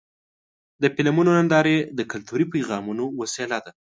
[0.81, 3.71] د فلمونو نندارې د کلتوري پیغامونو وسیله ده.